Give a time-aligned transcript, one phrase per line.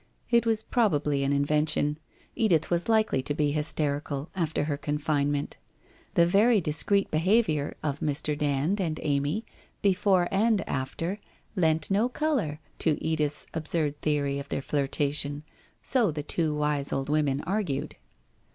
[0.31, 1.99] It was probably an invention.
[2.35, 5.57] Edith was likely to be hysterical after her confinement.
[6.15, 8.35] The very discreet behaviour of Mr.
[8.35, 9.45] Dand and Amy
[9.83, 11.19] before and after
[11.55, 15.43] lent no colour to Edith's absurd theory of their flirtation,
[15.83, 17.95] so the two wise old women argued.